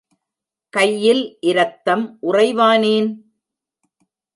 [0.73, 1.37] கையில்
[1.41, 3.09] இரத்தம் உறைவானேன்?